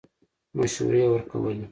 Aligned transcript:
مشورې 0.57 1.03
ورکولې. 1.13 1.65